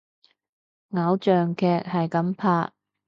[0.93, 2.71] 偶像劇係噉拍！